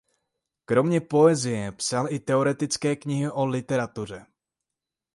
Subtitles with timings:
[0.65, 4.25] Kromě poezie psal i teoretické knihy o literatuře.